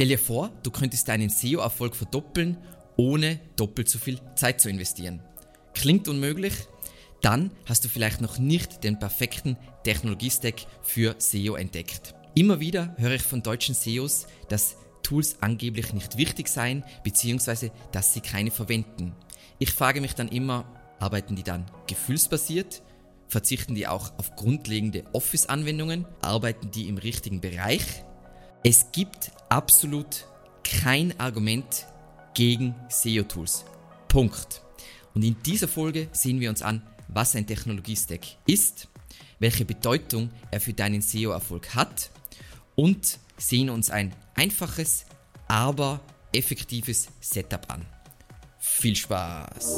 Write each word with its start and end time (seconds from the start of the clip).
Stell 0.00 0.08
dir 0.08 0.18
vor, 0.18 0.50
du 0.62 0.70
könntest 0.70 1.08
deinen 1.08 1.28
SEO-Erfolg 1.28 1.94
verdoppeln, 1.94 2.56
ohne 2.96 3.38
doppelt 3.56 3.86
so 3.86 3.98
viel 3.98 4.18
Zeit 4.34 4.58
zu 4.58 4.70
investieren. 4.70 5.22
Klingt 5.74 6.08
unmöglich? 6.08 6.54
Dann 7.20 7.50
hast 7.66 7.84
du 7.84 7.90
vielleicht 7.90 8.22
noch 8.22 8.38
nicht 8.38 8.82
den 8.82 8.98
perfekten 8.98 9.58
Technologiestack 9.84 10.64
für 10.82 11.16
SEO 11.18 11.54
entdeckt. 11.54 12.14
Immer 12.34 12.60
wieder 12.60 12.94
höre 12.96 13.16
ich 13.16 13.22
von 13.22 13.42
deutschen 13.42 13.74
SEOs, 13.74 14.26
dass 14.48 14.76
Tools 15.02 15.36
angeblich 15.42 15.92
nicht 15.92 16.16
wichtig 16.16 16.48
seien, 16.48 16.82
beziehungsweise 17.04 17.70
dass 17.92 18.14
sie 18.14 18.22
keine 18.22 18.50
verwenden. 18.50 19.14
Ich 19.58 19.70
frage 19.70 20.00
mich 20.00 20.14
dann 20.14 20.28
immer, 20.28 20.64
arbeiten 20.98 21.36
die 21.36 21.42
dann 21.42 21.66
gefühlsbasiert? 21.88 22.80
Verzichten 23.28 23.74
die 23.74 23.86
auch 23.86 24.14
auf 24.16 24.34
grundlegende 24.34 25.04
Office-Anwendungen? 25.12 26.06
Arbeiten 26.22 26.70
die 26.70 26.88
im 26.88 26.96
richtigen 26.96 27.42
Bereich? 27.42 27.84
Es 28.62 28.92
gibt 28.92 29.32
absolut 29.50 30.26
kein 30.64 31.18
Argument 31.20 31.86
gegen 32.34 32.74
SEO-Tools. 32.88 33.64
Punkt. 34.08 34.62
Und 35.14 35.22
in 35.22 35.36
dieser 35.42 35.68
Folge 35.68 36.08
sehen 36.12 36.40
wir 36.40 36.48
uns 36.48 36.62
an, 36.62 36.82
was 37.08 37.34
ein 37.36 37.46
Technologiestack 37.46 38.24
ist, 38.46 38.88
welche 39.40 39.64
Bedeutung 39.64 40.30
er 40.50 40.60
für 40.60 40.72
deinen 40.72 41.02
SEO-Erfolg 41.02 41.74
hat 41.74 42.10
und 42.76 43.18
sehen 43.36 43.68
uns 43.70 43.90
ein 43.90 44.14
einfaches, 44.34 45.04
aber 45.48 46.00
effektives 46.32 47.08
Setup 47.20 47.68
an. 47.70 47.84
Viel 48.58 48.94
Spaß! 48.94 49.74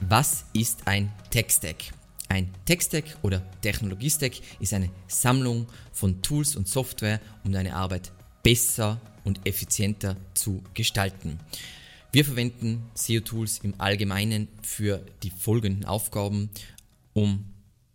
Was 0.00 0.44
ist 0.52 0.86
ein 0.86 1.12
Tech-Stack? 1.30 1.92
Ein 2.28 2.50
Tech-Stack 2.64 3.18
oder 3.22 3.42
Technologie-Stack 3.60 4.32
ist 4.60 4.74
eine 4.74 4.90
Sammlung 5.06 5.66
von 5.92 6.22
Tools 6.22 6.56
und 6.56 6.68
Software, 6.68 7.20
um 7.44 7.52
deine 7.52 7.76
Arbeit 7.76 8.12
besser 8.42 9.00
und 9.24 9.46
effizienter 9.46 10.16
zu 10.34 10.62
gestalten. 10.74 11.38
Wir 12.12 12.24
verwenden 12.24 12.84
SEO-Tools 12.94 13.58
im 13.64 13.74
Allgemeinen 13.78 14.48
für 14.62 15.04
die 15.22 15.30
folgenden 15.30 15.84
Aufgaben, 15.84 16.50
um 17.12 17.44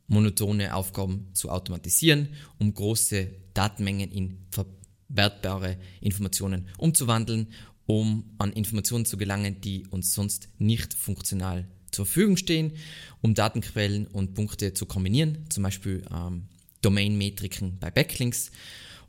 monotone 0.07 0.75
Aufgaben 0.75 1.27
zu 1.33 1.49
automatisieren, 1.49 2.29
um 2.57 2.73
große 2.73 3.29
Datenmengen 3.53 4.11
in 4.11 4.37
verwertbare 4.51 5.77
Informationen 6.01 6.67
umzuwandeln, 6.77 7.47
um 7.85 8.25
an 8.37 8.51
Informationen 8.53 9.05
zu 9.05 9.17
gelangen, 9.17 9.61
die 9.61 9.87
uns 9.87 10.13
sonst 10.13 10.49
nicht 10.57 10.93
funktional 10.93 11.67
zur 11.91 12.05
Verfügung 12.05 12.37
stehen, 12.37 12.73
um 13.21 13.33
Datenquellen 13.33 14.07
und 14.07 14.33
Punkte 14.33 14.73
zu 14.73 14.85
kombinieren, 14.85 15.45
zum 15.49 15.63
Beispiel 15.63 16.05
ähm, 16.11 16.47
Domain-Metriken 16.81 17.77
bei 17.79 17.91
Backlinks, 17.91 18.51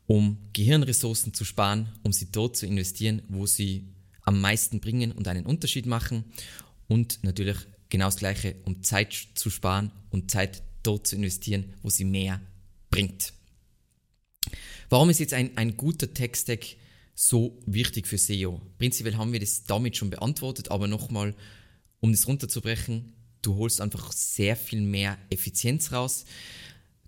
um 0.06 0.38
Gehirnressourcen 0.52 1.34
zu 1.34 1.44
sparen, 1.44 1.88
um 2.02 2.12
sie 2.12 2.32
dort 2.32 2.56
zu 2.56 2.66
investieren, 2.66 3.22
wo 3.28 3.46
sie 3.46 3.84
am 4.22 4.40
meisten 4.40 4.80
bringen 4.80 5.12
und 5.12 5.28
einen 5.28 5.46
Unterschied 5.46 5.86
machen 5.86 6.24
und 6.88 7.22
natürlich 7.22 7.56
genau 7.88 8.06
das 8.06 8.16
gleiche, 8.16 8.56
um 8.64 8.82
Zeit 8.82 9.16
zu 9.34 9.50
sparen 9.50 9.92
und 10.10 10.30
Zeit 10.30 10.62
dort 10.82 11.06
zu 11.06 11.16
investieren, 11.16 11.74
wo 11.82 11.90
sie 11.90 12.04
mehr 12.04 12.40
bringt. 12.90 13.32
Warum 14.88 15.10
ist 15.10 15.20
jetzt 15.20 15.34
ein, 15.34 15.56
ein 15.56 15.76
guter 15.76 16.12
Tech-Stack 16.12 16.76
so 17.14 17.60
wichtig 17.66 18.06
für 18.06 18.18
SEO? 18.18 18.60
Prinzipiell 18.78 19.16
haben 19.16 19.32
wir 19.32 19.40
das 19.40 19.64
damit 19.64 19.96
schon 19.96 20.10
beantwortet, 20.10 20.70
aber 20.70 20.88
nochmal 20.88 21.34
um 22.00 22.12
das 22.12 22.26
runterzubrechen, 22.26 23.12
du 23.42 23.56
holst 23.56 23.80
einfach 23.80 24.12
sehr 24.12 24.56
viel 24.56 24.80
mehr 24.80 25.18
Effizienz 25.30 25.92
raus. 25.92 26.24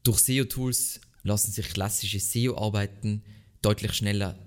Durch 0.02 0.20
SEO-Tools 0.20 1.00
lassen 1.22 1.52
sich 1.52 1.68
klassische 1.68 2.20
SEO-Arbeiten 2.20 3.22
deutlich 3.60 3.92
schneller 3.94 4.38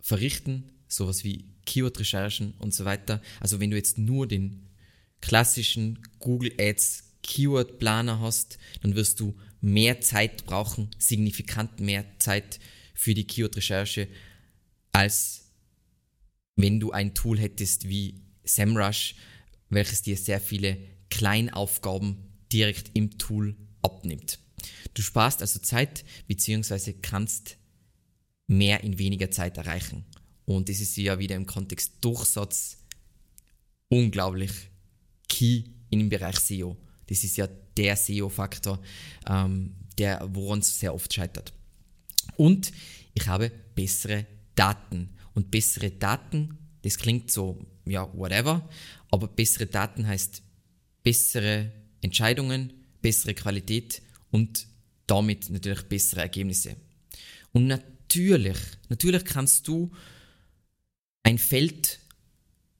verrichten, 0.00 0.72
sowas 0.88 1.24
wie 1.24 1.44
Keyword-Recherchen 1.66 2.54
und 2.58 2.74
so 2.74 2.84
weiter. 2.84 3.20
Also 3.40 3.60
wenn 3.60 3.70
du 3.70 3.76
jetzt 3.76 3.98
nur 3.98 4.26
den 4.26 4.68
klassischen 5.20 5.98
Google 6.18 6.52
Ads 6.58 7.04
Keyword-Planer 7.22 8.20
hast, 8.20 8.58
dann 8.82 8.94
wirst 8.94 9.20
du 9.20 9.36
mehr 9.60 10.00
Zeit 10.00 10.46
brauchen, 10.46 10.90
signifikant 10.98 11.80
mehr 11.80 12.04
Zeit 12.18 12.60
für 12.94 13.14
die 13.14 13.26
Keyword-Recherche, 13.26 14.08
als 14.92 15.50
wenn 16.54 16.80
du 16.80 16.92
ein 16.92 17.14
Tool 17.14 17.38
hättest 17.38 17.88
wie 17.88 18.22
SEMrush, 18.44 19.16
welches 19.68 20.02
dir 20.02 20.16
sehr 20.16 20.40
viele 20.40 20.78
Kleinaufgaben 21.10 22.16
direkt 22.52 22.90
im 22.94 23.18
Tool 23.18 23.56
abnimmt. 23.82 24.38
Du 24.94 25.02
sparst 25.02 25.40
also 25.40 25.58
Zeit 25.60 26.04
bzw. 26.26 26.94
kannst 26.94 27.56
mehr 28.46 28.82
in 28.82 28.98
weniger 28.98 29.30
Zeit 29.30 29.56
erreichen. 29.56 30.04
Und 30.44 30.68
das 30.68 30.80
ist 30.80 30.96
ja 30.96 31.18
wieder 31.18 31.36
im 31.36 31.46
Kontext 31.46 31.94
Durchsatz 32.00 32.78
unglaublich 33.88 34.52
key 35.28 35.64
in 35.90 35.98
dem 35.98 36.08
Bereich 36.08 36.38
SEO. 36.38 36.76
Das 37.06 37.24
ist 37.24 37.36
ja 37.36 37.48
der 37.76 37.96
SEO-Faktor, 37.96 38.80
ähm, 39.28 39.74
der 39.98 40.28
woran 40.32 40.60
es 40.60 40.78
sehr 40.78 40.94
oft 40.94 41.12
scheitert. 41.12 41.52
Und 42.36 42.72
ich 43.14 43.26
habe 43.26 43.50
bessere 43.74 44.26
Daten. 44.54 45.10
Und 45.34 45.50
bessere 45.50 45.90
Daten, 45.90 46.58
das 46.82 46.96
klingt 46.96 47.30
so, 47.30 47.64
ja, 47.86 48.10
whatever, 48.14 48.68
aber 49.10 49.28
bessere 49.28 49.66
Daten 49.66 50.06
heißt 50.06 50.42
bessere 51.02 51.72
Entscheidungen, 52.00 52.72
bessere 53.00 53.34
Qualität 53.34 54.02
und 54.30 54.66
damit 55.06 55.50
natürlich 55.50 55.82
bessere 55.84 56.20
Ergebnisse. 56.22 56.76
Und 57.52 57.68
natürlich, 57.68 58.58
natürlich 58.88 59.24
kannst 59.24 59.66
du 59.68 59.92
ein 61.22 61.38
Feld 61.38 62.00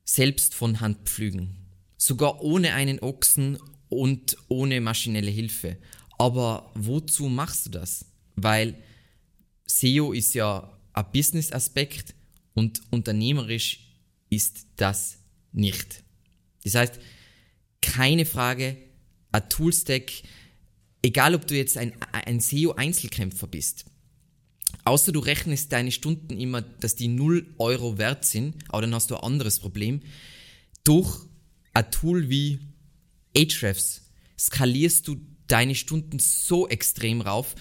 selbst 0.04 0.54
von 0.54 0.80
Hand 0.80 1.08
pflügen. 1.08 1.56
Sogar 1.96 2.42
ohne 2.42 2.74
einen 2.74 3.00
Ochsen 3.00 3.58
und 3.88 4.36
ohne 4.48 4.80
maschinelle 4.80 5.30
Hilfe. 5.30 5.78
Aber 6.18 6.70
wozu 6.74 7.28
machst 7.28 7.66
du 7.66 7.70
das? 7.70 8.06
Weil 8.34 8.74
SEO 9.66 10.12
ist 10.12 10.34
ja 10.34 10.76
ein 10.92 11.06
Business-Aspekt 11.12 12.14
und 12.54 12.80
unternehmerisch 12.90 13.85
ist 14.30 14.66
das 14.76 15.18
nicht. 15.52 16.02
Das 16.64 16.74
heißt, 16.74 17.00
keine 17.80 18.26
Frage, 18.26 18.76
ein 19.32 19.48
Toolstack, 19.48 20.10
egal 21.02 21.34
ob 21.34 21.46
du 21.46 21.56
jetzt 21.56 21.76
ein, 21.76 21.92
ein 22.12 22.40
SEO-Einzelkämpfer 22.40 23.46
bist, 23.46 23.84
außer 24.84 25.12
du 25.12 25.20
rechnest 25.20 25.72
deine 25.72 25.92
Stunden 25.92 26.38
immer, 26.38 26.62
dass 26.62 26.96
die 26.96 27.08
0 27.08 27.54
Euro 27.58 27.98
wert 27.98 28.24
sind, 28.24 28.56
aber 28.68 28.82
dann 28.82 28.94
hast 28.94 29.10
du 29.10 29.16
ein 29.16 29.22
anderes 29.22 29.60
Problem, 29.60 30.00
durch 30.84 31.26
ein 31.74 31.90
Tool 31.90 32.28
wie 32.30 32.60
Ahrefs 33.36 34.02
skalierst 34.38 35.06
du 35.08 35.20
deine 35.46 35.74
Stunden 35.74 36.18
so 36.18 36.68
extrem 36.68 37.20
rauf. 37.20 37.54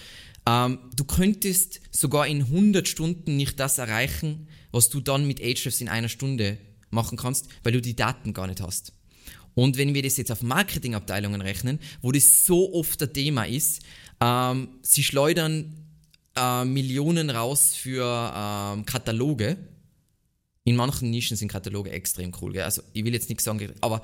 Ähm, 0.47 0.79
du 0.95 1.03
könntest 1.05 1.81
sogar 1.91 2.27
in 2.27 2.43
100 2.43 2.87
Stunden 2.87 3.35
nicht 3.35 3.59
das 3.59 3.77
erreichen, 3.77 4.47
was 4.71 4.89
du 4.89 4.99
dann 4.99 5.25
mit 5.25 5.41
Ahrefs 5.41 5.81
in 5.81 5.89
einer 5.89 6.09
Stunde 6.09 6.57
machen 6.89 7.17
kannst, 7.17 7.47
weil 7.63 7.73
du 7.73 7.81
die 7.81 7.95
Daten 7.95 8.33
gar 8.33 8.47
nicht 8.47 8.61
hast. 8.61 8.93
Und 9.55 9.77
wenn 9.77 9.93
wir 9.93 10.03
das 10.03 10.17
jetzt 10.17 10.31
auf 10.31 10.43
Marketingabteilungen 10.43 11.41
rechnen, 11.41 11.79
wo 12.01 12.11
das 12.11 12.45
so 12.45 12.73
oft 12.73 13.01
ein 13.01 13.13
Thema 13.13 13.45
ist, 13.45 13.81
ähm, 14.19 14.67
sie 14.81 15.03
schleudern 15.03 15.73
äh, 16.35 16.65
Millionen 16.65 17.29
raus 17.29 17.73
für 17.73 18.33
ähm, 18.35 18.85
Kataloge. 18.85 19.57
In 20.65 20.75
manchen 20.75 21.09
Nischen 21.09 21.37
sind 21.37 21.47
Kataloge 21.47 21.91
extrem 21.91 22.33
cool. 22.41 22.53
Gell? 22.53 22.63
Also 22.63 22.81
ich 22.93 23.05
will 23.05 23.13
jetzt 23.13 23.29
nichts 23.29 23.45
sagen, 23.45 23.71
aber 23.81 24.01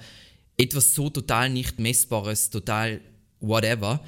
etwas 0.58 0.96
so 0.96 1.10
total 1.10 1.50
nicht 1.50 1.80
messbares, 1.80 2.50
total 2.50 3.02
whatever 3.40 4.04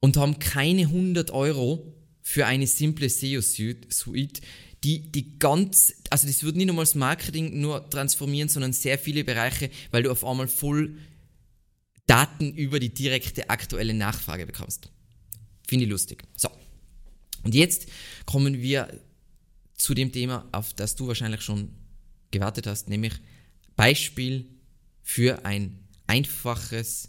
und 0.00 0.16
haben 0.16 0.38
keine 0.38 0.82
100 0.82 1.30
Euro 1.30 1.94
für 2.22 2.46
eine 2.46 2.66
simple 2.66 3.08
SEO-Suite, 3.08 4.40
die 4.84 5.10
die 5.10 5.38
ganz, 5.38 5.94
also 6.10 6.26
das 6.26 6.44
wird 6.44 6.56
nicht 6.56 6.66
nur 6.66 6.76
das 6.76 6.94
Marketing 6.94 7.60
nur 7.60 7.88
transformieren, 7.90 8.48
sondern 8.48 8.72
sehr 8.72 8.98
viele 8.98 9.24
Bereiche, 9.24 9.70
weil 9.90 10.04
du 10.04 10.10
auf 10.10 10.24
einmal 10.24 10.48
voll 10.48 10.98
Daten 12.06 12.54
über 12.54 12.80
die 12.80 12.92
direkte 12.92 13.50
aktuelle 13.50 13.94
Nachfrage 13.94 14.46
bekommst. 14.46 14.90
Finde 15.66 15.84
ich 15.84 15.90
lustig. 15.90 16.24
So. 16.36 16.48
Und 17.42 17.54
jetzt 17.54 17.86
kommen 18.24 18.60
wir 18.60 18.88
zu 19.74 19.94
dem 19.94 20.12
Thema, 20.12 20.48
auf 20.52 20.74
das 20.74 20.96
du 20.96 21.06
wahrscheinlich 21.06 21.42
schon 21.42 21.70
gewartet 22.30 22.66
hast, 22.66 22.88
nämlich 22.88 23.14
Beispiel 23.76 24.46
für 25.02 25.44
ein 25.44 25.78
einfaches, 26.06 27.08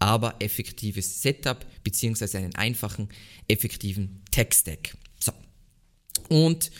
aber 0.00 0.34
effektives 0.40 1.22
Setup 1.22 1.64
beziehungsweise 1.84 2.38
einen 2.38 2.54
einfachen, 2.56 3.08
effektiven 3.46 4.22
Tech-Stack. 4.32 4.96
So. 5.20 5.32
Und 6.28 6.70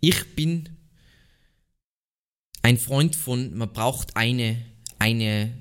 ich 0.00 0.36
bin 0.36 0.68
ein 2.62 2.78
Freund 2.78 3.16
von, 3.16 3.56
man 3.56 3.72
braucht 3.72 4.16
eine, 4.16 4.64
eine 4.98 5.52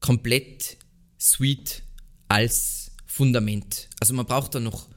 komplett 0.00 0.78
Suite 1.18 1.82
als 2.28 2.90
Fundament. 3.06 3.88
Also 4.00 4.14
man 4.14 4.26
braucht 4.26 4.54
dann 4.54 4.64
noch 4.64 4.88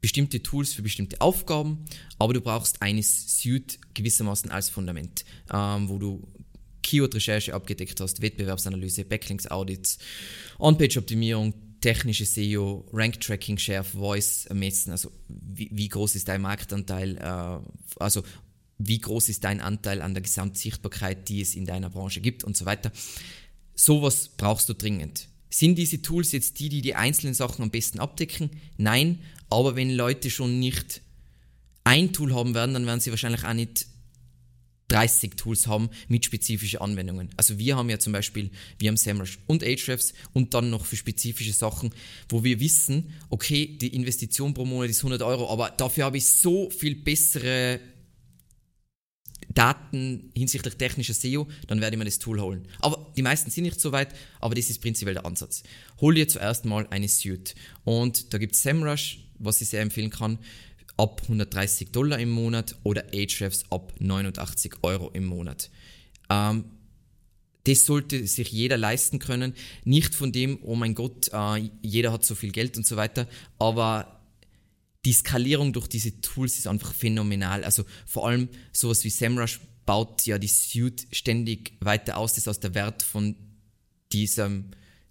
bestimmte 0.00 0.42
Tools 0.42 0.72
für 0.72 0.82
bestimmte 0.82 1.20
Aufgaben, 1.20 1.84
aber 2.18 2.32
du 2.32 2.40
brauchst 2.40 2.80
eine 2.80 3.02
Suite 3.02 3.78
gewissermaßen 3.94 4.50
als 4.50 4.70
Fundament, 4.70 5.24
ähm, 5.52 5.88
wo 5.88 5.98
du 5.98 6.26
Keyword-Recherche 6.90 7.54
abgedeckt 7.54 8.00
hast, 8.00 8.20
Wettbewerbsanalyse, 8.20 9.04
Backlinks-Audits, 9.04 9.98
On-Page-Optimierung, 10.58 11.54
technische 11.80 12.26
SEO, 12.26 12.84
Rank-Tracking, 12.92 13.58
Share 13.58 13.80
of 13.80 13.88
Voice 13.88 14.48
messen, 14.52 14.90
also 14.90 15.12
wie, 15.28 15.70
wie 15.72 15.88
groß 15.88 16.16
ist 16.16 16.28
dein 16.28 16.42
Marktanteil, 16.42 17.16
äh, 17.16 18.02
also 18.02 18.22
wie 18.78 18.98
groß 18.98 19.28
ist 19.28 19.44
dein 19.44 19.60
Anteil 19.60 20.02
an 20.02 20.14
der 20.14 20.22
Gesamtsichtbarkeit, 20.22 21.28
die 21.28 21.40
es 21.40 21.54
in 21.54 21.64
deiner 21.64 21.90
Branche 21.90 22.20
gibt 22.20 22.42
und 22.42 22.56
so 22.56 22.64
weiter. 22.64 22.90
Sowas 23.74 24.30
brauchst 24.36 24.68
du 24.68 24.74
dringend. 24.74 25.28
Sind 25.48 25.76
diese 25.76 26.02
Tools 26.02 26.32
jetzt 26.32 26.58
die, 26.58 26.68
die 26.68 26.82
die 26.82 26.94
einzelnen 26.94 27.34
Sachen 27.34 27.62
am 27.62 27.70
besten 27.70 28.00
abdecken? 28.00 28.50
Nein, 28.78 29.20
aber 29.48 29.76
wenn 29.76 29.90
Leute 29.90 30.30
schon 30.30 30.58
nicht 30.58 31.02
ein 31.84 32.12
Tool 32.12 32.34
haben 32.34 32.54
werden, 32.54 32.74
dann 32.74 32.86
werden 32.86 33.00
sie 33.00 33.10
wahrscheinlich 33.10 33.44
auch 33.44 33.52
nicht 33.52 33.86
30 34.90 35.36
Tools 35.36 35.66
haben 35.66 35.88
mit 36.08 36.24
spezifischen 36.24 36.80
Anwendungen. 36.80 37.30
Also 37.36 37.58
wir 37.58 37.76
haben 37.76 37.88
ja 37.88 37.98
zum 37.98 38.12
Beispiel, 38.12 38.50
wir 38.78 38.88
haben 38.88 38.96
SEMrush 38.96 39.38
und 39.46 39.62
Ahrefs 39.62 40.12
und 40.32 40.52
dann 40.52 40.70
noch 40.70 40.84
für 40.84 40.96
spezifische 40.96 41.52
Sachen, 41.52 41.90
wo 42.28 42.44
wir 42.44 42.60
wissen, 42.60 43.12
okay, 43.28 43.78
die 43.80 43.94
Investition 43.94 44.52
pro 44.52 44.64
Monat 44.64 44.90
ist 44.90 44.98
100 44.98 45.22
Euro, 45.22 45.50
aber 45.50 45.70
dafür 45.70 46.04
habe 46.04 46.18
ich 46.18 46.26
so 46.26 46.70
viel 46.70 46.96
bessere 46.96 47.80
Daten 49.54 50.30
hinsichtlich 50.36 50.74
technischer 50.76 51.14
SEO, 51.14 51.48
dann 51.66 51.80
werde 51.80 51.94
ich 51.94 51.98
mir 51.98 52.04
das 52.04 52.18
Tool 52.18 52.40
holen. 52.40 52.66
Aber 52.80 53.12
die 53.16 53.22
meisten 53.22 53.50
sind 53.50 53.64
nicht 53.64 53.80
so 53.80 53.92
weit, 53.92 54.14
aber 54.40 54.54
das 54.54 54.70
ist 54.70 54.80
prinzipiell 54.80 55.14
der 55.14 55.26
Ansatz. 55.26 55.62
Hol 56.00 56.14
dir 56.14 56.28
zuerst 56.28 56.64
mal 56.64 56.86
eine 56.90 57.08
Suite. 57.08 57.54
Und 57.84 58.32
da 58.32 58.38
gibt 58.38 58.54
es 58.54 58.62
SEMrush, 58.62 59.20
was 59.38 59.60
ich 59.60 59.68
sehr 59.68 59.80
empfehlen 59.82 60.10
kann, 60.10 60.38
ab 61.00 61.22
130 61.22 61.92
Dollar 61.92 62.18
im 62.18 62.30
Monat 62.30 62.76
oder 62.82 63.06
Ahrefs 63.14 63.64
ab 63.70 63.94
89 63.98 64.74
Euro 64.82 65.08
im 65.14 65.24
Monat. 65.24 65.70
Ähm, 66.28 66.64
das 67.64 67.86
sollte 67.86 68.26
sich 68.26 68.52
jeder 68.52 68.76
leisten 68.76 69.18
können. 69.18 69.54
Nicht 69.84 70.14
von 70.14 70.30
dem, 70.30 70.58
oh 70.62 70.74
mein 70.74 70.94
Gott, 70.94 71.30
äh, 71.32 71.70
jeder 71.80 72.12
hat 72.12 72.26
so 72.26 72.34
viel 72.34 72.52
Geld 72.52 72.76
und 72.76 72.86
so 72.86 72.96
weiter, 72.96 73.26
aber 73.58 74.20
die 75.06 75.14
Skalierung 75.14 75.72
durch 75.72 75.86
diese 75.86 76.20
Tools 76.20 76.58
ist 76.58 76.66
einfach 76.66 76.92
phänomenal. 76.92 77.64
Also 77.64 77.84
vor 78.04 78.28
allem 78.28 78.50
sowas 78.70 79.02
wie 79.02 79.10
SEMrush 79.10 79.60
baut 79.86 80.26
ja 80.26 80.36
die 80.38 80.48
Suite 80.48 81.06
ständig 81.12 81.72
weiter 81.80 82.18
aus. 82.18 82.34
Das 82.34 82.46
heißt, 82.46 82.62
der 82.62 82.74
Wert 82.74 83.02
von 83.02 83.36
diesem, 84.12 84.66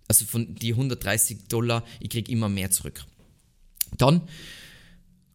also 0.08 0.26
von 0.26 0.54
die 0.54 0.74
130 0.74 1.48
Dollar, 1.48 1.84
ich 2.00 2.12
kriege 2.12 2.32
immer 2.32 2.50
mehr 2.50 2.70
zurück. 2.70 3.04
Dann 3.98 4.22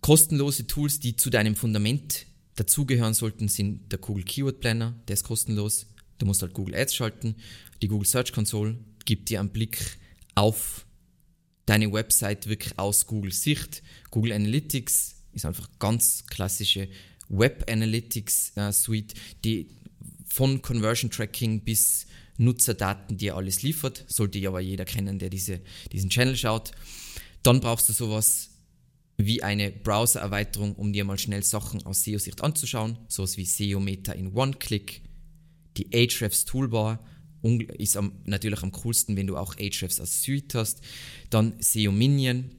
kostenlose 0.05 0.67
Tools, 0.67 1.01
die 1.01 1.17
zu 1.17 1.31
deinem 1.31 1.56
Fundament 1.56 2.27
dazugehören 2.56 3.15
sollten, 3.15 3.49
sind 3.49 3.91
der 3.91 3.99
Google 3.99 4.25
Keyword 4.25 4.61
Planner, 4.61 4.95
der 5.09 5.15
ist 5.15 5.25
kostenlos. 5.25 5.87
Du 6.19 6.27
musst 6.27 6.43
halt 6.43 6.53
Google 6.53 6.75
Ads 6.75 6.95
schalten. 6.95 7.37
Die 7.81 7.89
Google 7.89 8.06
Search 8.06 8.35
Console 8.35 8.77
gibt 9.06 9.31
dir 9.31 9.41
einen 9.41 9.49
Blick 9.49 9.97
auf 10.35 10.85
deine 11.65 11.91
Website 11.91 12.49
wirklich 12.49 12.79
aus 12.79 13.06
Google 13.06 13.33
Sicht. 13.33 13.83
Google 14.11 14.35
Analytics 14.35 15.15
ist 15.33 15.47
einfach 15.47 15.71
ganz 15.79 16.27
klassische 16.27 16.87
Web 17.31 17.65
Analytics 17.71 18.53
äh, 18.56 18.73
Suite, 18.73 19.15
die 19.43 19.71
von 20.27 20.61
Conversion 20.61 21.11
Tracking 21.11 21.62
bis 21.62 22.09
Nutzerdaten 22.37 23.17
dir 23.17 23.37
alles 23.37 23.62
liefert. 23.62 24.05
Sollte 24.06 24.39
ja 24.39 24.51
aber 24.51 24.61
jeder 24.61 24.85
kennen, 24.85 25.19
der 25.19 25.31
diese, 25.31 25.62
diesen 25.93 26.11
Channel 26.11 26.37
schaut. 26.37 26.73
Dann 27.43 27.61
brauchst 27.61 27.89
du 27.89 27.95
sowas 27.95 28.51
wie 29.16 29.43
eine 29.43 29.70
Browser-Erweiterung, 29.70 30.75
um 30.75 30.93
dir 30.93 31.05
mal 31.05 31.19
schnell 31.19 31.43
Sachen 31.43 31.84
aus 31.84 32.05
SEO-Sicht 32.05 32.43
anzuschauen. 32.43 32.99
Sowas 33.08 33.37
wie 33.37 33.44
SEO 33.44 33.81
Meta 33.81 34.12
in 34.12 34.32
One-Click, 34.32 35.02
die 35.76 35.93
Ahrefs 35.94 36.44
Toolbar, 36.44 37.05
ist 37.78 37.96
am, 37.96 38.12
natürlich 38.25 38.62
am 38.62 38.72
coolsten, 38.72 39.16
wenn 39.16 39.26
du 39.26 39.37
auch 39.37 39.56
Ahrefs 39.56 40.00
als 40.00 40.22
Suite 40.22 40.55
hast. 40.55 40.81
Dann 41.31 41.55
SEO 41.61 41.93
Minion. 41.93 42.50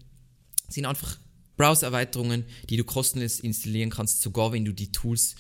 Sind 0.70 0.86
einfach 0.86 1.20
Browser-Erweiterungen, 1.58 2.46
die 2.70 2.78
du 2.78 2.84
kostenlos 2.84 3.40
installieren 3.40 3.90
kannst, 3.90 4.22
sogar 4.22 4.52
wenn 4.52 4.66
du 4.66 4.74
die 4.74 4.92
Tools, 4.92 5.36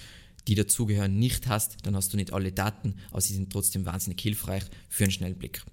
die 0.47 0.55
dazugehören, 0.55 1.17
nicht 1.17 1.47
hast, 1.47 1.77
dann 1.83 1.95
hast 1.95 2.13
du 2.13 2.17
nicht 2.17 2.31
alle 2.31 2.51
Daten, 2.51 2.95
aber 3.09 3.21
sie 3.21 3.33
sind 3.33 3.51
trotzdem 3.51 3.85
wahnsinnig 3.85 4.21
hilfreich 4.21 4.63
für 4.89 5.05
einen 5.05 5.11
Schnellblick. 5.11 5.63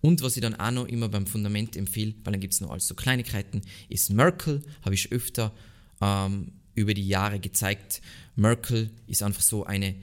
Und 0.00 0.22
was 0.22 0.36
ich 0.36 0.42
dann 0.42 0.54
auch 0.54 0.70
noch 0.70 0.86
immer 0.86 1.08
beim 1.08 1.26
Fundament 1.26 1.76
empfehle, 1.76 2.14
weil 2.24 2.32
dann 2.32 2.40
gibt 2.40 2.54
es 2.54 2.60
noch 2.60 2.70
alles 2.70 2.86
so 2.86 2.94
Kleinigkeiten, 2.94 3.62
ist 3.88 4.10
Merkle, 4.10 4.62
habe 4.82 4.94
ich 4.94 5.12
öfter 5.12 5.52
ähm, 6.00 6.52
über 6.74 6.94
die 6.94 7.06
Jahre 7.06 7.40
gezeigt. 7.40 8.00
Merkle 8.36 8.90
ist 9.06 9.22
einfach 9.22 9.42
so 9.42 9.64
eine 9.64 9.94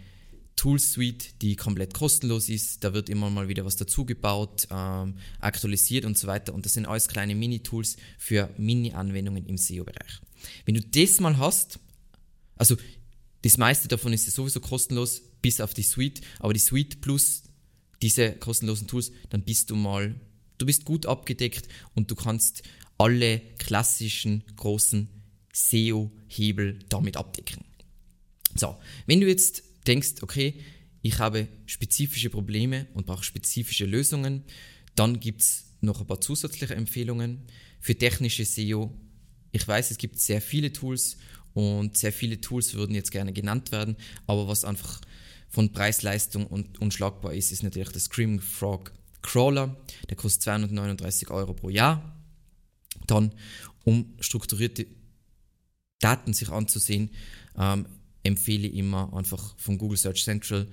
Tool-Suite, 0.57 1.41
die 1.41 1.55
komplett 1.55 1.93
kostenlos 1.93 2.49
ist. 2.49 2.83
Da 2.83 2.93
wird 2.93 3.09
immer 3.09 3.29
mal 3.29 3.47
wieder 3.47 3.63
was 3.63 3.75
dazugebaut, 3.77 4.67
ähm, 4.71 5.15
aktualisiert 5.39 6.03
und 6.03 6.17
so 6.17 6.27
weiter. 6.27 6.53
Und 6.53 6.65
das 6.65 6.73
sind 6.73 6.87
alles 6.87 7.07
kleine 7.07 7.35
Mini-Tools 7.35 7.97
für 8.17 8.49
Mini-Anwendungen 8.57 9.45
im 9.45 9.57
SEO-Bereich. 9.57 10.19
Wenn 10.65 10.75
du 10.75 10.81
das 10.81 11.19
mal 11.19 11.37
hast, 11.37 11.79
also 12.55 12.75
das 13.43 13.57
meiste 13.57 13.87
davon 13.87 14.13
ist 14.13 14.25
ja 14.25 14.31
sowieso 14.31 14.59
kostenlos, 14.59 15.21
bis 15.41 15.61
auf 15.61 15.73
die 15.73 15.83
Suite, 15.83 16.21
aber 16.39 16.53
die 16.53 16.59
Suite 16.59 16.99
plus 17.01 17.43
diese 18.01 18.33
kostenlosen 18.33 18.87
Tools, 18.87 19.11
dann 19.29 19.43
bist 19.43 19.69
du 19.69 19.75
mal, 19.75 20.15
du 20.57 20.65
bist 20.65 20.85
gut 20.85 21.05
abgedeckt 21.05 21.67
und 21.95 22.11
du 22.11 22.15
kannst 22.15 22.63
alle 22.97 23.39
klassischen 23.57 24.43
großen 24.55 25.09
SEO-Hebel 25.53 26.79
damit 26.89 27.17
abdecken. 27.17 27.63
So, 28.55 28.77
wenn 29.05 29.21
du 29.21 29.27
jetzt 29.27 29.63
denkst, 29.87 30.21
okay, 30.21 30.59
ich 31.01 31.19
habe 31.19 31.47
spezifische 31.65 32.29
Probleme 32.29 32.87
und 32.93 33.05
brauche 33.05 33.23
spezifische 33.23 33.85
Lösungen, 33.85 34.43
dann 34.95 35.19
gibt 35.19 35.41
es 35.41 35.65
noch 35.81 36.01
ein 36.01 36.07
paar 36.07 36.21
zusätzliche 36.21 36.75
Empfehlungen 36.75 37.43
für 37.79 37.95
technische 37.95 38.45
SEO. 38.45 38.93
Ich 39.51 39.67
weiß, 39.67 39.91
es 39.91 39.97
gibt 39.97 40.19
sehr 40.19 40.41
viele 40.41 40.73
Tools 40.73 41.17
und 41.53 41.97
sehr 41.97 42.11
viele 42.11 42.41
Tools 42.41 42.73
würden 42.73 42.95
jetzt 42.95 43.11
gerne 43.11 43.33
genannt 43.33 43.71
werden, 43.71 43.95
aber 44.25 44.47
was 44.47 44.65
einfach 44.65 45.01
von 45.49 45.71
Preis-Leistung 45.71 46.45
und 46.47 46.79
unschlagbar 46.79 47.33
ist, 47.33 47.51
ist 47.51 47.63
natürlich 47.63 47.89
der 47.89 48.01
Screaming 48.01 48.41
Frog 48.41 48.91
Crawler. 49.21 49.75
Der 50.09 50.17
kostet 50.17 50.43
239 50.43 51.29
Euro 51.31 51.53
pro 51.53 51.69
Jahr. 51.69 52.17
Dann, 53.05 53.33
um 53.83 54.13
strukturierte 54.19 54.87
Daten 55.99 56.33
sich 56.33 56.49
anzusehen, 56.49 57.11
ähm, 57.57 57.87
empfehle 58.23 58.67
ich 58.67 58.75
immer 58.75 59.13
einfach 59.13 59.57
von 59.57 59.77
Google 59.77 59.97
Search 59.97 60.23
Central. 60.23 60.67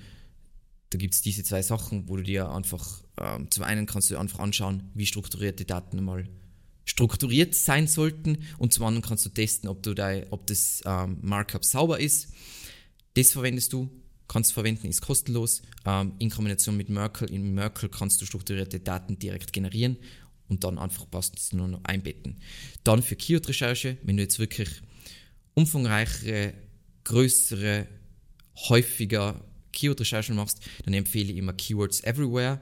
Da 0.90 0.98
gibt 0.98 1.14
es 1.14 1.22
diese 1.22 1.44
zwei 1.44 1.62
Sachen, 1.62 2.08
wo 2.08 2.16
du 2.16 2.22
dir 2.22 2.50
einfach, 2.50 3.02
ähm, 3.18 3.50
zum 3.50 3.64
einen 3.64 3.87
kannst 3.87 4.10
du 4.10 4.18
einfach 4.18 4.40
anschauen, 4.40 4.90
wie 4.94 5.06
strukturierte 5.06 5.64
Daten 5.64 6.02
mal 6.04 6.28
strukturiert 6.84 7.54
sein 7.54 7.87
sollten 7.87 8.38
und 8.58 8.72
zum 8.72 8.84
anderen 8.84 9.02
kannst 9.02 9.25
du 9.25 9.30
testen, 9.30 9.68
ob, 9.68 9.82
du 9.82 9.94
da, 9.94 10.12
ob 10.30 10.46
das 10.46 10.82
ähm, 10.84 11.18
Markup 11.22 11.64
sauber 11.64 11.98
ist. 11.98 12.28
Das 13.14 13.32
verwendest 13.32 13.72
du, 13.72 13.90
kannst 14.28 14.50
du 14.50 14.54
verwenden, 14.54 14.88
ist 14.88 15.02
kostenlos. 15.02 15.62
Ähm, 15.84 16.14
in 16.18 16.30
Kombination 16.30 16.76
mit 16.76 16.88
Merkle. 16.88 17.28
In 17.28 17.54
Merkle 17.54 17.88
kannst 17.88 18.20
du 18.20 18.26
strukturierte 18.26 18.80
Daten 18.80 19.18
direkt 19.18 19.52
generieren 19.52 19.96
und 20.48 20.64
dann 20.64 20.78
einfach 20.78 21.10
passt 21.10 21.38
es 21.38 21.52
nur 21.52 21.68
noch 21.68 21.84
einbetten. 21.84 22.36
Dann 22.84 23.02
für 23.02 23.16
Keyword-Recherche, 23.16 23.98
wenn 24.02 24.16
du 24.16 24.22
jetzt 24.22 24.38
wirklich 24.38 24.68
umfangreichere 25.54 26.54
größere, 27.04 27.86
häufiger 28.68 29.44
Keyword-Recherchen 29.72 30.36
machst, 30.36 30.60
dann 30.84 30.94
empfehle 30.94 31.32
ich 31.32 31.38
immer 31.38 31.52
Keywords 31.52 32.02
Everywhere. 32.02 32.60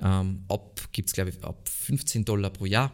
Ähm, 0.00 0.44
gibt 0.92 1.08
es 1.08 1.12
glaube 1.12 1.30
ich 1.30 1.44
ab 1.44 1.68
15 1.68 2.24
Dollar 2.24 2.50
pro 2.50 2.66
Jahr. 2.66 2.92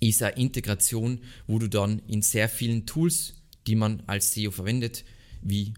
Ist 0.00 0.22
eine 0.22 0.36
Integration, 0.36 1.20
wo 1.46 1.58
du 1.58 1.68
dann 1.68 2.00
in 2.06 2.22
sehr 2.22 2.48
vielen 2.48 2.86
Tools, 2.86 3.34
die 3.66 3.74
man 3.74 4.02
als 4.06 4.32
SEO 4.34 4.50
verwendet, 4.50 5.04
wie 5.40 5.74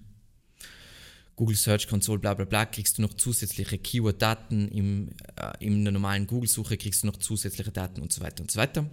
Google 1.38 1.56
Search 1.56 1.86
Console, 1.86 2.18
bla 2.18 2.34
bla 2.34 2.44
bla, 2.44 2.66
kriegst 2.66 2.98
du 2.98 3.02
noch 3.02 3.14
zusätzliche 3.14 3.78
Keyword-Daten, 3.78 4.68
im, 4.68 5.10
äh, 5.36 5.64
in 5.64 5.84
der 5.84 5.92
normalen 5.92 6.26
Google-Suche 6.26 6.76
kriegst 6.76 7.04
du 7.04 7.06
noch 7.06 7.16
zusätzliche 7.16 7.70
Daten 7.70 8.02
und 8.02 8.12
so 8.12 8.20
weiter 8.20 8.42
und 8.42 8.50
so 8.50 8.58
weiter. 8.58 8.90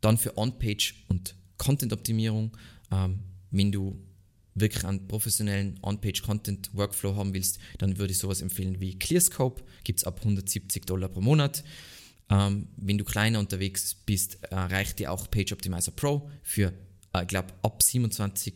Dann 0.00 0.18
für 0.18 0.36
On-Page 0.36 1.04
und 1.06 1.36
Content-Optimierung, 1.58 2.56
ähm, 2.90 3.20
wenn 3.52 3.70
du 3.70 3.96
wirklich 4.56 4.84
einen 4.84 5.06
professionellen 5.06 5.78
On-Page-Content-Workflow 5.80 7.14
haben 7.14 7.32
willst, 7.32 7.60
dann 7.78 7.98
würde 7.98 8.10
ich 8.10 8.18
sowas 8.18 8.42
empfehlen 8.42 8.80
wie 8.80 8.98
ClearScope, 8.98 9.62
gibt 9.84 10.00
es 10.00 10.04
ab 10.04 10.18
170 10.18 10.86
Dollar 10.86 11.08
pro 11.08 11.20
Monat. 11.20 11.62
Ähm, 12.28 12.66
wenn 12.76 12.98
du 12.98 13.04
kleiner 13.04 13.38
unterwegs 13.38 13.94
bist, 13.94 14.42
äh, 14.42 14.56
reicht 14.56 14.98
dir 14.98 15.12
auch 15.12 15.30
Page 15.30 15.52
Optimizer 15.52 15.92
Pro 15.92 16.28
für, 16.42 16.72
äh, 17.14 17.22
ich 17.22 17.28
glaube, 17.28 17.54
ab 17.62 17.80
27 17.80 18.54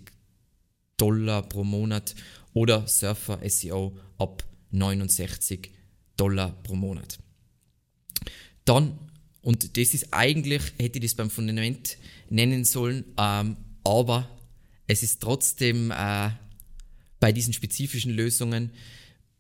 Dollar 0.96 1.42
pro 1.48 1.64
Monat 1.64 2.14
oder 2.52 2.86
Surfer 2.86 3.40
SEO 3.48 3.96
ab 4.18 4.44
69 4.70 5.70
Dollar 6.16 6.50
pro 6.62 6.74
Monat. 6.74 7.18
Dann 8.64 8.98
und 9.42 9.76
das 9.76 9.94
ist 9.94 10.12
eigentlich, 10.12 10.62
hätte 10.78 10.98
ich 10.98 11.04
das 11.04 11.14
beim 11.14 11.30
Fundament 11.30 11.96
nennen 12.28 12.64
sollen, 12.64 13.04
ähm, 13.16 13.56
aber 13.84 14.28
es 14.86 15.02
ist 15.02 15.22
trotzdem 15.22 15.90
äh, 15.90 16.30
bei 17.20 17.32
diesen 17.32 17.52
spezifischen 17.52 18.12
Lösungen, 18.12 18.70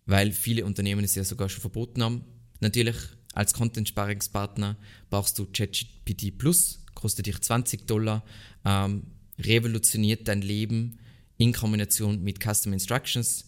weil 0.06 0.32
viele 0.32 0.64
Unternehmen 0.64 1.04
es 1.04 1.14
ja 1.14 1.24
sogar 1.24 1.48
schon 1.48 1.60
verboten 1.60 2.02
haben. 2.02 2.24
Natürlich 2.60 2.96
als 3.32 3.52
Content-Sparingspartner 3.52 4.76
brauchst 5.10 5.38
du 5.38 5.46
ChatGPT 5.46 6.36
Plus, 6.36 6.84
kostet 6.94 7.26
dich 7.26 7.38
20 7.38 7.86
Dollar, 7.86 8.24
ähm, 8.64 9.02
revolutioniert 9.38 10.28
dein 10.28 10.42
Leben 10.42 10.98
in 11.40 11.54
Kombination 11.54 12.22
mit 12.22 12.38
Custom 12.38 12.74
Instructions 12.74 13.46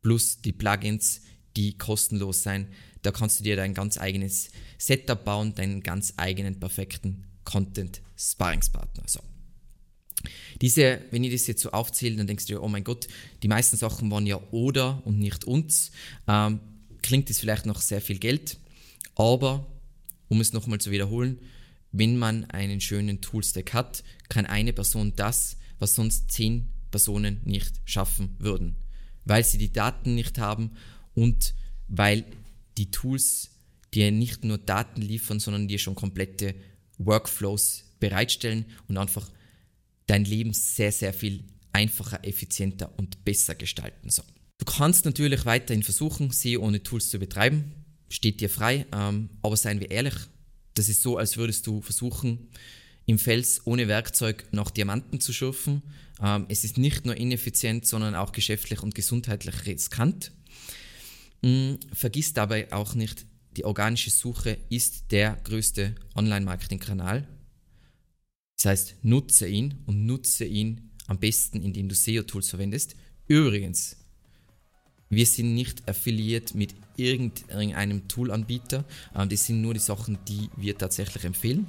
plus 0.00 0.40
die 0.40 0.52
Plugins, 0.52 1.20
die 1.54 1.76
kostenlos 1.76 2.42
sein. 2.42 2.68
Da 3.02 3.12
kannst 3.12 3.38
du 3.38 3.44
dir 3.44 3.56
dein 3.56 3.74
ganz 3.74 3.98
eigenes 3.98 4.48
Setup 4.78 5.22
bauen, 5.22 5.54
deinen 5.54 5.82
ganz 5.82 6.14
eigenen 6.16 6.58
perfekten 6.58 7.26
Content-Sparingspartner. 7.44 9.04
So. 9.06 9.20
Diese, 10.62 11.02
wenn 11.10 11.22
ich 11.22 11.32
das 11.32 11.46
jetzt 11.46 11.60
so 11.60 11.72
aufzähle, 11.72 12.16
dann 12.16 12.26
denkst 12.26 12.46
du 12.46 12.54
dir, 12.54 12.62
oh 12.62 12.68
mein 12.68 12.84
Gott, 12.84 13.06
die 13.42 13.48
meisten 13.48 13.76
Sachen 13.76 14.10
waren 14.10 14.26
ja 14.26 14.40
oder 14.50 15.02
und 15.04 15.18
nicht 15.18 15.44
uns. 15.44 15.90
Ähm, 16.26 16.60
klingt 17.02 17.28
das 17.28 17.38
vielleicht 17.38 17.66
noch 17.66 17.82
sehr 17.82 18.00
viel 18.00 18.18
Geld, 18.18 18.58
aber 19.14 19.66
um 20.28 20.40
es 20.40 20.54
nochmal 20.54 20.80
zu 20.80 20.90
wiederholen, 20.90 21.38
wenn 21.92 22.16
man 22.16 22.46
einen 22.46 22.80
schönen 22.80 23.20
Toolstack 23.20 23.74
hat, 23.74 24.04
kann 24.30 24.46
eine 24.46 24.72
Person 24.72 25.12
das, 25.16 25.58
was 25.78 25.94
sonst 25.94 26.30
zehn 26.32 26.70
Personen 26.90 27.40
nicht 27.44 27.80
schaffen 27.84 28.36
würden, 28.38 28.76
weil 29.24 29.44
sie 29.44 29.58
die 29.58 29.72
Daten 29.72 30.14
nicht 30.14 30.38
haben 30.38 30.72
und 31.14 31.54
weil 31.88 32.24
die 32.78 32.90
Tools 32.90 33.50
dir 33.92 34.10
nicht 34.12 34.44
nur 34.44 34.58
Daten 34.58 35.02
liefern, 35.02 35.40
sondern 35.40 35.68
dir 35.68 35.78
schon 35.78 35.94
komplette 35.94 36.54
Workflows 36.98 37.84
bereitstellen 37.98 38.64
und 38.88 38.96
einfach 38.96 39.28
dein 40.06 40.24
Leben 40.24 40.52
sehr, 40.52 40.92
sehr 40.92 41.12
viel 41.12 41.44
einfacher, 41.72 42.24
effizienter 42.24 42.92
und 42.96 43.24
besser 43.24 43.54
gestalten. 43.54 44.10
So. 44.10 44.22
Du 44.58 44.64
kannst 44.64 45.04
natürlich 45.04 45.46
weiterhin 45.46 45.82
versuchen, 45.82 46.30
SEO 46.30 46.62
ohne 46.62 46.82
Tools 46.82 47.10
zu 47.10 47.18
betreiben. 47.18 47.72
Steht 48.08 48.40
dir 48.40 48.50
frei, 48.50 48.86
ähm, 48.92 49.30
aber 49.42 49.56
seien 49.56 49.80
wir 49.80 49.90
ehrlich, 49.90 50.14
das 50.74 50.88
ist 50.88 51.02
so, 51.02 51.16
als 51.16 51.36
würdest 51.36 51.66
du 51.66 51.80
versuchen, 51.80 52.48
im 53.10 53.18
Fels 53.18 53.62
ohne 53.66 53.88
Werkzeug 53.88 54.46
nach 54.52 54.70
Diamanten 54.70 55.20
zu 55.20 55.32
schürfen. 55.32 55.82
Ähm, 56.22 56.46
es 56.48 56.64
ist 56.64 56.78
nicht 56.78 57.06
nur 57.06 57.16
ineffizient, 57.16 57.86
sondern 57.86 58.14
auch 58.14 58.32
geschäftlich 58.32 58.82
und 58.82 58.94
gesundheitlich 58.94 59.66
riskant. 59.66 60.32
Mhm, 61.42 61.78
vergiss 61.92 62.32
dabei 62.32 62.72
auch 62.72 62.94
nicht, 62.94 63.26
die 63.56 63.64
organische 63.64 64.10
Suche 64.10 64.58
ist 64.68 65.10
der 65.10 65.36
größte 65.44 65.94
Online-Marketing-Kanal 66.14 67.26
das 68.60 68.66
heißt, 68.66 68.96
nutze 69.00 69.48
ihn 69.48 69.78
und 69.86 70.04
nutze 70.04 70.44
ihn 70.44 70.90
am 71.06 71.18
besten, 71.18 71.62
indem 71.62 71.88
du 71.88 71.94
SEO-Tools 71.94 72.50
verwendest. 72.50 72.94
Übrigens, 73.26 73.96
wir 75.08 75.24
sind 75.24 75.54
nicht 75.54 75.88
affiliiert 75.88 76.54
mit 76.54 76.74
irgendeinem 76.94 78.06
Toolanbieter. 78.06 78.84
Ähm, 79.16 79.30
das 79.30 79.46
sind 79.46 79.62
nur 79.62 79.72
die 79.72 79.80
Sachen, 79.80 80.18
die 80.28 80.50
wir 80.58 80.76
tatsächlich 80.76 81.24
empfehlen. 81.24 81.68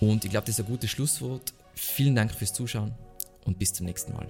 Und 0.00 0.24
ich 0.24 0.30
glaube, 0.30 0.46
das 0.46 0.58
ist 0.58 0.64
ein 0.64 0.70
gutes 0.70 0.90
Schlusswort. 0.90 1.52
Vielen 1.74 2.14
Dank 2.14 2.34
fürs 2.34 2.52
Zuschauen 2.52 2.94
und 3.44 3.58
bis 3.58 3.72
zum 3.72 3.86
nächsten 3.86 4.12
Mal. 4.12 4.28